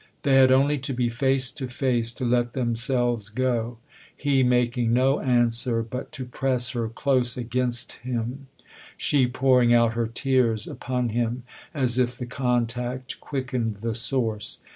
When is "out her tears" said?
9.75-10.65